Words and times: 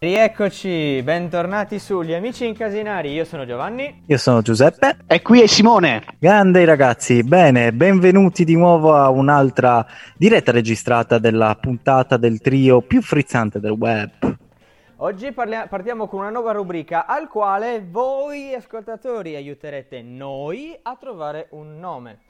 Rieccoci, 0.00 1.02
bentornati 1.02 1.80
sugli 1.80 2.14
Amici 2.14 2.46
Incasinari. 2.46 3.10
Io 3.10 3.24
sono 3.24 3.44
Giovanni. 3.44 4.04
Io 4.06 4.16
sono 4.16 4.42
Giuseppe. 4.42 4.98
E 5.08 5.22
qui 5.22 5.42
è 5.42 5.48
Simone. 5.48 6.04
Grande 6.20 6.64
ragazzi, 6.64 7.24
bene, 7.24 7.72
benvenuti 7.72 8.44
di 8.44 8.54
nuovo 8.54 8.94
a 8.94 9.10
un'altra 9.10 9.84
diretta 10.16 10.52
registrata 10.52 11.18
della 11.18 11.56
puntata 11.60 12.16
del 12.16 12.40
trio 12.40 12.80
più 12.80 13.02
frizzante 13.02 13.58
del 13.58 13.72
web. 13.72 14.36
Oggi 14.98 15.32
parlia- 15.32 15.66
partiamo 15.66 16.06
con 16.06 16.20
una 16.20 16.30
nuova 16.30 16.52
rubrica 16.52 17.04
al 17.04 17.26
quale 17.26 17.84
voi 17.84 18.54
ascoltatori 18.54 19.34
aiuterete 19.34 20.00
noi 20.00 20.78
a 20.80 20.96
trovare 20.96 21.48
un 21.50 21.76
nome. 21.80 22.20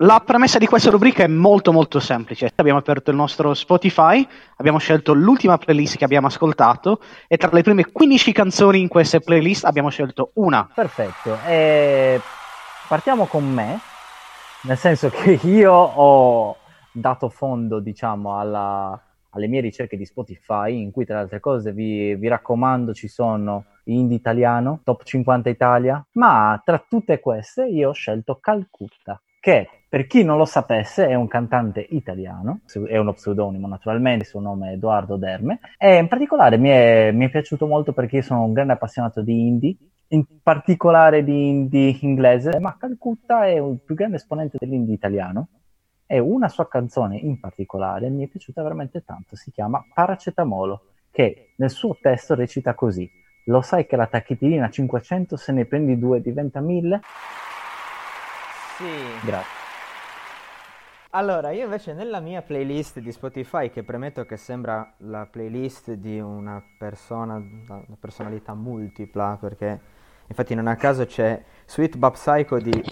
La 0.00 0.20
premessa 0.20 0.58
di 0.58 0.66
questa 0.66 0.90
rubrica 0.90 1.22
è 1.22 1.26
molto 1.26 1.72
molto 1.72 2.00
semplice. 2.00 2.52
Abbiamo 2.56 2.80
aperto 2.80 3.10
il 3.10 3.16
nostro 3.16 3.54
Spotify, 3.54 4.28
abbiamo 4.56 4.76
scelto 4.76 5.14
l'ultima 5.14 5.56
playlist 5.56 5.96
che 5.96 6.04
abbiamo 6.04 6.26
ascoltato 6.26 7.00
e 7.26 7.38
tra 7.38 7.48
le 7.50 7.62
prime 7.62 7.90
15 7.90 8.32
canzoni 8.32 8.80
in 8.82 8.88
queste 8.88 9.20
playlist 9.20 9.64
abbiamo 9.64 9.88
scelto 9.88 10.32
una. 10.34 10.68
Perfetto, 10.74 11.38
e 11.46 12.20
partiamo 12.86 13.24
con 13.24 13.50
me, 13.50 13.80
nel 14.64 14.76
senso 14.76 15.08
che 15.08 15.40
io 15.44 15.72
ho 15.72 16.56
dato 16.92 17.30
fondo, 17.30 17.80
diciamo, 17.80 18.38
alla, 18.38 19.02
alle 19.30 19.46
mie 19.46 19.62
ricerche 19.62 19.96
di 19.96 20.04
Spotify, 20.04 20.78
in 20.78 20.90
cui 20.90 21.06
tra 21.06 21.14
le 21.14 21.22
altre 21.22 21.40
cose 21.40 21.72
vi, 21.72 22.14
vi 22.16 22.28
raccomando 22.28 22.92
ci 22.92 23.08
sono 23.08 23.64
indie 23.84 24.18
italiano, 24.18 24.80
top 24.84 25.04
50 25.04 25.48
Italia, 25.48 26.06
ma 26.12 26.60
tra 26.62 26.84
tutte 26.86 27.18
queste 27.18 27.66
io 27.66 27.88
ho 27.88 27.94
scelto 27.94 28.36
Calcutta 28.38 29.18
che 29.46 29.68
per 29.88 30.08
chi 30.08 30.24
non 30.24 30.38
lo 30.38 30.44
sapesse 30.44 31.06
è 31.06 31.14
un 31.14 31.28
cantante 31.28 31.86
italiano, 31.90 32.62
è 32.88 32.96
uno 32.96 33.12
pseudonimo 33.12 33.68
naturalmente, 33.68 34.24
il 34.24 34.28
suo 34.28 34.40
nome 34.40 34.70
è 34.70 34.72
Edoardo 34.72 35.14
Derme, 35.14 35.60
e 35.78 35.98
in 35.98 36.08
particolare 36.08 36.56
mi 36.56 36.70
è, 36.70 37.12
mi 37.12 37.26
è 37.26 37.30
piaciuto 37.30 37.68
molto 37.68 37.92
perché 37.92 38.22
sono 38.22 38.42
un 38.42 38.52
grande 38.52 38.72
appassionato 38.72 39.22
di 39.22 39.46
indie, 39.46 39.76
in 40.08 40.24
particolare 40.42 41.22
di 41.22 41.46
indie 41.48 41.96
inglese, 42.00 42.58
ma 42.58 42.76
Calcutta 42.76 43.46
è 43.46 43.60
il 43.60 43.78
più 43.84 43.94
grande 43.94 44.16
esponente 44.16 44.56
dell'indie 44.58 44.94
italiano 44.94 45.46
e 46.06 46.18
una 46.18 46.48
sua 46.48 46.66
canzone 46.66 47.16
in 47.16 47.38
particolare 47.38 48.10
mi 48.10 48.24
è 48.24 48.26
piaciuta 48.26 48.64
veramente 48.64 49.04
tanto, 49.04 49.36
si 49.36 49.52
chiama 49.52 49.80
Paracetamolo, 49.94 50.86
che 51.12 51.52
nel 51.58 51.70
suo 51.70 51.96
testo 52.02 52.34
recita 52.34 52.74
così, 52.74 53.08
lo 53.44 53.60
sai 53.60 53.86
che 53.86 53.94
la 53.94 54.08
tachipirina 54.08 54.68
500 54.68 55.36
se 55.36 55.52
ne 55.52 55.66
prendi 55.66 55.96
due 56.00 56.20
diventa 56.20 56.58
1000? 56.60 57.00
Sì. 58.76 59.26
Grazie. 59.26 59.64
Allora, 61.10 61.50
io 61.50 61.64
invece 61.64 61.94
nella 61.94 62.20
mia 62.20 62.42
playlist 62.42 62.98
di 62.98 63.10
Spotify, 63.10 63.70
che 63.70 63.82
premetto 63.82 64.26
che 64.26 64.36
sembra 64.36 64.92
la 64.98 65.26
playlist 65.26 65.92
di 65.92 66.20
una 66.20 66.62
persona, 66.78 67.36
una 67.36 67.96
personalità 67.98 68.52
multipla, 68.52 69.38
perché 69.40 69.80
infatti 70.26 70.54
non 70.54 70.66
a 70.66 70.76
caso 70.76 71.06
c'è 71.06 71.42
Sweet 71.64 71.96
Bob 71.96 72.12
Psycho 72.12 72.58
di 72.58 72.84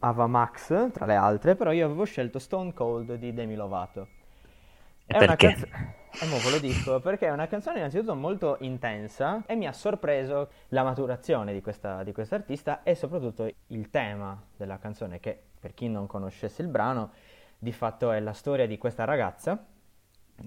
Ava 0.00 0.26
Max, 0.26 0.90
tra 0.90 1.06
le 1.06 1.14
altre, 1.14 1.54
però 1.54 1.70
io 1.70 1.84
avevo 1.84 2.04
scelto 2.04 2.40
Stone 2.40 2.74
Cold 2.74 3.14
di 3.14 3.32
Demi 3.32 3.54
Lovato. 3.54 4.08
È 5.06 5.16
perché? 5.16 5.52
Canzo- 5.52 5.68
e 6.20 6.26
mo 6.26 6.38
ve 6.38 6.50
lo 6.50 6.58
dico, 6.58 6.98
perché 6.98 7.26
è 7.26 7.30
una 7.30 7.46
canzone 7.46 7.78
innanzitutto 7.78 8.16
molto 8.16 8.56
intensa 8.60 9.44
e 9.46 9.54
mi 9.54 9.68
ha 9.68 9.72
sorpreso 9.72 10.50
la 10.68 10.82
maturazione 10.82 11.52
di 11.52 11.60
questa, 11.60 12.02
di 12.02 12.12
artista 12.30 12.82
e 12.82 12.96
soprattutto 12.96 13.48
il 13.68 13.88
tema 13.90 14.42
della 14.56 14.78
canzone 14.78 15.20
che, 15.20 15.40
per 15.60 15.74
chi 15.74 15.88
non 15.88 16.08
conoscesse 16.08 16.62
il 16.62 16.68
brano, 16.68 17.12
di 17.56 17.70
fatto 17.70 18.10
è 18.10 18.18
la 18.18 18.32
storia 18.32 18.66
di 18.66 18.78
questa 18.78 19.04
ragazza 19.04 19.64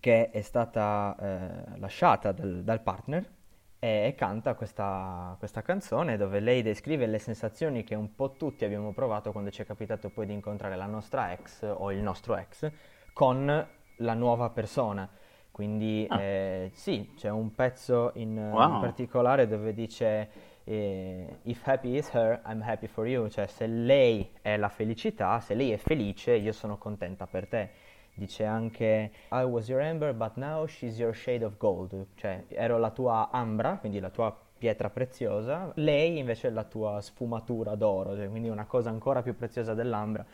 che 0.00 0.30
è 0.30 0.40
stata 0.42 1.16
eh, 1.18 1.78
lasciata 1.78 2.32
dal, 2.32 2.62
dal, 2.62 2.80
partner 2.80 3.30
e 3.78 4.14
canta 4.16 4.54
questa, 4.54 5.34
questa, 5.38 5.62
canzone 5.62 6.18
dove 6.18 6.40
lei 6.40 6.62
descrive 6.62 7.06
le 7.06 7.18
sensazioni 7.18 7.84
che 7.84 7.94
un 7.94 8.14
po' 8.14 8.32
tutti 8.32 8.66
abbiamo 8.66 8.92
provato 8.92 9.32
quando 9.32 9.50
ci 9.50 9.62
è 9.62 9.66
capitato 9.66 10.10
poi 10.10 10.26
di 10.26 10.32
incontrare 10.34 10.76
la 10.76 10.86
nostra 10.86 11.32
ex 11.32 11.66
o 11.70 11.90
il 11.90 12.00
nostro 12.00 12.36
ex 12.36 12.70
con 13.14 13.66
la 13.98 14.14
nuova 14.14 14.50
persona. 14.50 15.08
Quindi 15.54 16.04
ah. 16.08 16.20
eh, 16.20 16.70
sì, 16.72 17.12
c'è 17.16 17.30
un 17.30 17.54
pezzo 17.54 18.10
in, 18.14 18.36
wow. 18.36 18.74
in 18.74 18.80
particolare 18.80 19.46
dove 19.46 19.72
dice 19.72 20.28
eh, 20.64 21.38
If 21.42 21.64
happy 21.64 21.96
is 21.96 22.10
her, 22.12 22.42
I'm 22.44 22.60
happy 22.60 22.88
for 22.88 23.06
you, 23.06 23.28
cioè 23.28 23.46
se 23.46 23.68
lei 23.68 24.32
è 24.42 24.56
la 24.56 24.68
felicità, 24.68 25.38
se 25.38 25.54
lei 25.54 25.70
è 25.70 25.76
felice, 25.76 26.32
io 26.32 26.50
sono 26.50 26.76
contenta 26.76 27.28
per 27.28 27.46
te. 27.46 27.70
Dice 28.14 28.44
anche 28.44 29.12
I 29.30 29.44
was 29.44 29.68
your 29.68 29.80
amber, 29.80 30.12
but 30.12 30.32
now 30.34 30.66
she's 30.66 30.98
your 30.98 31.14
shade 31.14 31.44
of 31.44 31.56
gold, 31.56 32.04
cioè 32.16 32.46
ero 32.48 32.76
la 32.78 32.90
tua 32.90 33.28
ambra, 33.30 33.76
quindi 33.76 34.00
la 34.00 34.10
tua 34.10 34.36
pietra 34.58 34.90
preziosa, 34.90 35.70
lei 35.76 36.18
invece 36.18 36.48
è 36.48 36.50
la 36.50 36.64
tua 36.64 37.00
sfumatura 37.00 37.76
d'oro, 37.76 38.16
cioè, 38.16 38.28
quindi 38.28 38.48
una 38.48 38.64
cosa 38.64 38.90
ancora 38.90 39.22
più 39.22 39.36
preziosa 39.36 39.72
dell'ambra 39.72 40.26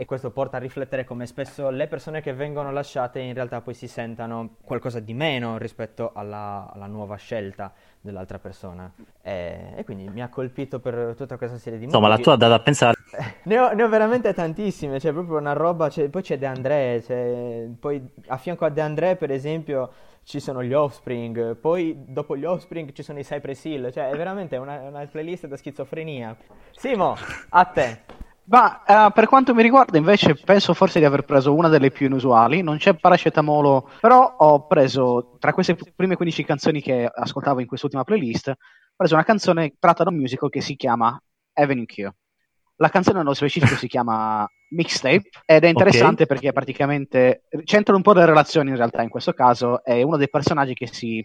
e 0.00 0.04
questo 0.04 0.30
porta 0.30 0.58
a 0.58 0.60
riflettere 0.60 1.04
come 1.04 1.26
spesso 1.26 1.70
le 1.70 1.88
persone 1.88 2.20
che 2.20 2.32
vengono 2.32 2.70
lasciate 2.70 3.18
in 3.18 3.34
realtà 3.34 3.60
poi 3.62 3.74
si 3.74 3.88
sentano 3.88 4.50
qualcosa 4.62 5.00
di 5.00 5.12
meno 5.12 5.58
rispetto 5.58 6.12
alla, 6.14 6.70
alla 6.72 6.86
nuova 6.86 7.16
scelta 7.16 7.72
dell'altra 8.00 8.38
persona 8.38 8.88
e, 9.20 9.72
e, 9.74 9.82
quindi 9.82 10.08
mi 10.08 10.22
ha 10.22 10.28
colpito 10.28 10.78
per 10.78 11.14
tutta 11.16 11.36
questa 11.36 11.58
serie 11.58 11.80
di 11.80 11.86
motivi. 11.86 12.00
Insomma, 12.00 12.16
la 12.16 12.22
tua 12.22 12.36
dà 12.36 12.46
da 12.46 12.60
pensare. 12.60 12.94
ne, 13.42 13.58
ho, 13.58 13.72
ne 13.72 13.82
ho 13.82 13.88
veramente 13.88 14.32
tantissime, 14.32 15.00
c'è 15.00 15.10
proprio 15.10 15.36
una 15.36 15.52
roba, 15.52 15.88
c'è, 15.88 16.08
poi 16.08 16.22
c'è 16.22 16.38
De 16.38 16.46
André, 16.46 17.02
c'è, 17.04 17.66
poi 17.80 18.00
a 18.28 18.36
fianco 18.36 18.66
a 18.66 18.68
De 18.68 18.80
André 18.80 19.16
per 19.16 19.32
esempio 19.32 19.90
ci 20.22 20.38
sono 20.38 20.62
gli 20.62 20.74
Offspring, 20.74 21.56
poi 21.56 22.04
dopo 22.06 22.36
gli 22.36 22.44
Offspring 22.44 22.92
ci 22.92 23.02
sono 23.02 23.18
i 23.18 23.24
Cypress 23.24 23.64
Hill, 23.64 23.90
cioè 23.90 24.10
è 24.10 24.16
veramente 24.16 24.56
una, 24.58 24.78
una 24.82 25.04
playlist 25.06 25.48
da 25.48 25.56
schizofrenia. 25.56 26.36
Simo, 26.70 27.16
a 27.48 27.64
te. 27.64 28.17
Ma 28.48 28.82
uh, 28.86 29.12
per 29.12 29.26
quanto 29.26 29.54
mi 29.54 29.62
riguarda, 29.62 29.98
invece, 29.98 30.34
penso 30.34 30.72
forse 30.72 30.98
di 30.98 31.04
aver 31.04 31.24
preso 31.24 31.54
una 31.54 31.68
delle 31.68 31.90
più 31.90 32.06
inusuali. 32.06 32.62
Non 32.62 32.78
c'è 32.78 32.94
paracetamolo, 32.94 33.90
però 34.00 34.36
ho 34.38 34.66
preso 34.66 35.36
tra 35.38 35.52
queste 35.52 35.76
prime 35.94 36.16
15 36.16 36.44
canzoni 36.44 36.80
che 36.80 37.10
ascoltavo 37.12 37.60
in 37.60 37.66
quest'ultima 37.66 38.04
playlist, 38.04 38.48
ho 38.48 38.54
preso 38.96 39.14
una 39.14 39.24
canzone 39.24 39.74
tratta 39.78 40.02
da 40.04 40.10
un 40.10 40.16
musical 40.16 40.48
che 40.48 40.62
si 40.62 40.76
chiama 40.76 41.20
Avenue 41.52 41.84
Q. 41.84 42.08
La 42.76 42.88
canzone 42.88 43.18
nello 43.18 43.34
specifico 43.34 43.74
si 43.74 43.88
chiama 43.88 44.48
Mixtape 44.70 45.28
ed 45.44 45.64
è 45.64 45.68
interessante 45.68 46.22
okay. 46.22 46.26
perché 46.26 46.52
praticamente 46.52 47.42
c'entra 47.64 47.96
un 47.96 48.02
po' 48.02 48.12
delle 48.12 48.26
relazioni 48.26 48.70
in 48.70 48.76
realtà 48.76 49.02
in 49.02 49.08
questo 49.10 49.32
caso. 49.32 49.84
È 49.84 50.00
uno 50.00 50.16
dei 50.16 50.30
personaggi 50.30 50.74
che 50.74 50.86
si 50.86 51.22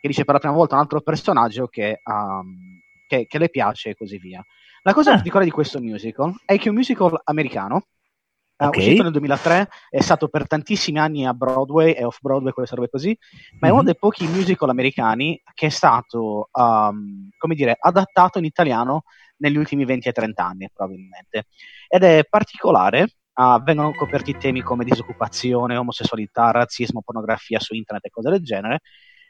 che 0.00 0.08
dice 0.08 0.24
per 0.24 0.34
la 0.34 0.40
prima 0.40 0.54
volta 0.54 0.74
un 0.76 0.80
altro 0.80 1.02
personaggio 1.02 1.66
che, 1.66 2.00
um, 2.04 2.80
che, 3.06 3.26
che 3.26 3.38
le 3.38 3.50
piace 3.50 3.90
e 3.90 3.94
così 3.94 4.18
via. 4.18 4.42
La 4.82 4.94
cosa 4.94 5.10
ah. 5.10 5.14
particolare 5.14 5.44
di 5.46 5.52
questo 5.52 5.80
musical 5.80 6.34
è 6.44 6.56
che 6.56 6.66
è 6.66 6.68
un 6.68 6.76
musical 6.76 7.20
americano, 7.24 7.86
uh, 8.56 8.66
okay. 8.66 8.80
uscito 8.80 9.02
nel 9.02 9.12
2003, 9.12 9.68
è 9.90 10.00
stato 10.00 10.28
per 10.28 10.46
tantissimi 10.46 10.98
anni 10.98 11.26
a 11.26 11.34
Broadway 11.34 11.92
e 11.92 12.04
off-Broadway, 12.04 12.52
quelle 12.52 12.68
robe 12.70 12.88
così, 12.88 13.16
ma 13.58 13.66
mm-hmm. 13.66 13.68
è 13.68 13.70
uno 13.70 13.80
mhm. 13.80 13.84
dei 13.84 13.96
pochi 13.96 14.26
musical 14.26 14.70
americani 14.70 15.40
che 15.52 15.66
è 15.66 15.70
stato, 15.70 16.48
um, 16.52 17.28
come 17.36 17.54
dire, 17.54 17.76
adattato 17.78 18.38
in 18.38 18.44
italiano 18.44 19.02
negli 19.36 19.56
ultimi 19.56 19.84
20 19.84 20.08
e 20.08 20.12
30 20.12 20.44
anni, 20.44 20.70
probabilmente. 20.72 21.46
Ed 21.86 22.02
è 22.02 22.24
particolare, 22.28 23.06
uh, 23.34 23.62
vengono 23.62 23.92
coperti 23.92 24.36
temi 24.38 24.62
come 24.62 24.84
disoccupazione, 24.84 25.76
omosessualità, 25.76 26.50
razzismo, 26.52 27.02
pornografia 27.02 27.60
su 27.60 27.74
internet 27.74 28.06
e 28.06 28.10
cose 28.10 28.30
del 28.30 28.42
genere, 28.42 28.80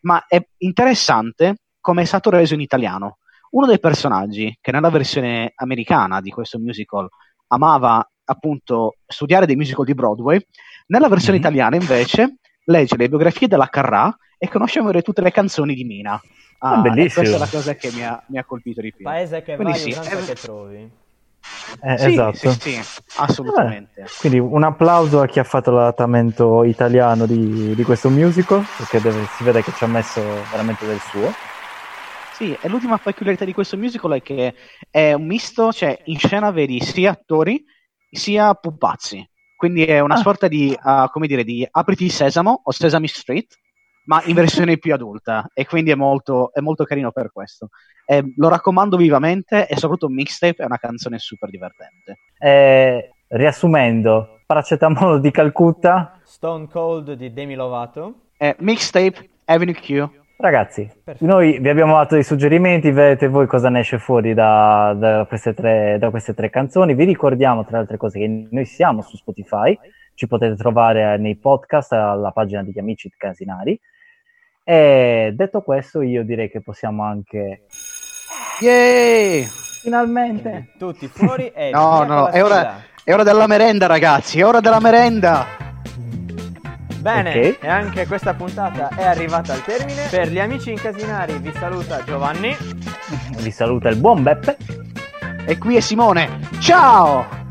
ma 0.00 0.24
è 0.26 0.42
interessante 0.58 1.56
come 1.80 2.02
è 2.02 2.04
stato 2.06 2.30
reso 2.30 2.54
in 2.54 2.60
italiano 2.60 3.18
uno 3.54 3.66
dei 3.66 3.78
personaggi 3.78 4.56
che 4.60 4.72
nella 4.72 4.90
versione 4.90 5.52
americana 5.54 6.20
di 6.20 6.30
questo 6.30 6.58
musical 6.58 7.08
amava 7.48 8.06
appunto 8.24 8.96
studiare 9.06 9.46
dei 9.46 9.56
musical 9.56 9.84
di 9.84 9.94
Broadway, 9.94 10.44
nella 10.86 11.08
versione 11.08 11.38
mm-hmm. 11.38 11.46
italiana 11.46 11.76
invece 11.76 12.36
legge 12.64 12.96
le 12.96 13.08
biografie 13.08 13.48
della 13.48 13.68
Carrà 13.68 14.14
e 14.38 14.48
conosce 14.48 14.80
tutte 15.02 15.22
le 15.22 15.30
canzoni 15.30 15.74
di 15.74 15.84
Mina. 15.84 16.20
Ah, 16.58 16.78
bellissimo. 16.78 17.22
Questa 17.22 17.36
è 17.36 17.38
la 17.38 17.48
cosa 17.48 17.74
che 17.74 17.90
mi 17.92 18.04
ha, 18.04 18.22
mi 18.28 18.38
ha 18.38 18.44
colpito 18.44 18.80
di 18.80 18.92
più. 18.92 19.04
Paese 19.04 19.42
che 19.42 19.54
Quindi 19.54 19.72
vai, 19.72 19.80
sì, 19.80 19.90
è... 19.90 20.24
che 20.24 20.34
trovi. 20.34 20.90
Eh, 21.82 21.98
sì, 21.98 22.06
esatto. 22.06 22.50
sì, 22.50 22.50
sì, 22.50 22.80
assolutamente. 23.18 24.00
Eh, 24.00 24.06
quindi 24.18 24.38
un 24.38 24.62
applauso 24.64 25.20
a 25.20 25.26
chi 25.26 25.38
ha 25.38 25.44
fatto 25.44 25.70
l'adattamento 25.70 26.64
italiano 26.64 27.26
di, 27.26 27.74
di 27.74 27.82
questo 27.82 28.08
musical, 28.08 28.64
perché 28.78 29.00
deve, 29.00 29.26
si 29.36 29.44
vede 29.44 29.62
che 29.62 29.72
ci 29.72 29.84
ha 29.84 29.88
messo 29.88 30.22
veramente 30.50 30.86
del 30.86 31.00
suo. 31.00 31.52
Sì, 32.34 32.56
e 32.60 32.68
l'ultima 32.68 32.98
peculiarità 32.98 33.44
di 33.44 33.52
questo 33.52 33.76
musical 33.76 34.10
è 34.14 34.20
che 34.20 34.54
è 34.90 35.12
un 35.12 35.24
misto, 35.24 35.72
cioè 35.72 35.96
in 36.06 36.18
scena 36.18 36.50
vedi 36.50 36.80
sia 36.80 37.12
attori 37.12 37.64
sia 38.10 38.54
pupazzi. 38.54 39.24
Quindi 39.56 39.84
è 39.84 40.00
una 40.00 40.14
ah. 40.14 40.18
sorta 40.18 40.48
di, 40.48 40.76
uh, 40.76 41.08
come 41.12 41.28
dire, 41.28 41.44
di 41.44 41.66
Apriti 41.70 42.08
Sesamo 42.08 42.62
o 42.64 42.72
Sesame 42.72 43.06
Street, 43.06 43.56
ma 44.06 44.20
in 44.24 44.34
versione 44.34 44.78
più 44.78 44.92
adulta. 44.92 45.48
E 45.54 45.64
quindi 45.64 45.92
è 45.92 45.94
molto, 45.94 46.52
è 46.52 46.58
molto 46.58 46.82
carino 46.82 47.12
per 47.12 47.30
questo. 47.30 47.68
Eh, 48.04 48.34
lo 48.36 48.48
raccomando 48.48 48.96
vivamente 48.96 49.68
e 49.68 49.76
soprattutto 49.76 50.08
Mixtape 50.08 50.60
è 50.60 50.64
una 50.64 50.78
canzone 50.78 51.20
super 51.20 51.48
divertente. 51.50 52.18
Eh, 52.36 53.10
riassumendo, 53.28 54.40
Paracetamolo 54.44 55.20
di 55.20 55.30
Calcutta. 55.30 56.18
Stone 56.24 56.66
Cold 56.66 57.12
di 57.12 57.32
Demi 57.32 57.54
Lovato. 57.54 58.22
Eh, 58.36 58.56
mixtape 58.58 59.30
Avenue 59.44 59.74
Q 59.74 60.22
Ragazzi, 60.36 60.90
Perfetto. 61.04 61.24
noi 61.24 61.58
vi 61.60 61.68
abbiamo 61.68 61.94
dato 61.94 62.14
dei 62.14 62.24
suggerimenti, 62.24 62.90
vedete 62.90 63.28
voi 63.28 63.46
cosa 63.46 63.68
ne 63.68 63.80
esce 63.80 63.98
fuori 63.98 64.34
da, 64.34 64.92
da 64.96 65.24
queste 65.26 65.54
tre, 65.54 65.96
da 65.98 66.10
queste 66.10 66.34
tre 66.34 66.50
canzoni. 66.50 66.94
Vi 66.94 67.04
ricordiamo, 67.04 67.62
tra 67.64 67.76
le 67.76 67.82
altre 67.82 67.96
cose, 67.96 68.18
che 68.18 68.46
noi 68.50 68.64
siamo 68.64 69.00
su 69.02 69.16
Spotify, 69.16 69.78
ci 70.14 70.26
potete 70.26 70.56
trovare 70.56 71.16
nei 71.18 71.36
podcast 71.36 71.92
alla 71.92 72.32
pagina 72.32 72.62
degli 72.64 72.78
amici 72.78 73.12
casinari. 73.16 73.78
E 74.64 75.32
detto 75.34 75.62
questo, 75.62 76.02
io 76.02 76.24
direi 76.24 76.50
che 76.50 76.62
possiamo 76.62 77.04
anche 77.04 77.66
Yay! 78.60 79.46
finalmente. 79.82 80.72
Tutti 80.78 81.06
fuori 81.06 81.52
e 81.54 81.70
No, 81.74 82.02
no, 82.04 82.28
è 82.28 82.42
ora, 82.42 82.82
è 83.04 83.12
ora 83.12 83.22
della 83.22 83.46
merenda, 83.46 83.86
ragazzi. 83.86 84.40
È 84.40 84.46
ora 84.46 84.60
della 84.60 84.80
merenda. 84.80 85.63
Bene, 87.04 87.30
Ok. 87.48 87.58
e 87.60 87.68
anche 87.68 88.06
questa 88.06 88.32
puntata 88.32 88.88
è 88.96 89.04
arrivata 89.04 89.52
al 89.52 89.62
termine. 89.62 90.06
Per 90.08 90.28
gli 90.30 90.40
amici 90.40 90.70
incasinari 90.70 91.36
vi 91.36 91.52
saluta 91.52 92.02
Giovanni. 92.02 92.56
Vi 93.40 93.50
saluta 93.50 93.90
il 93.90 93.96
buon 93.96 94.22
Beppe. 94.22 94.56
E 95.44 95.58
qui 95.58 95.76
è 95.76 95.80
Simone. 95.80 96.40
Ciao! 96.60 97.43